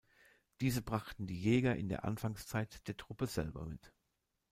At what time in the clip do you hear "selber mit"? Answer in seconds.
3.27-3.93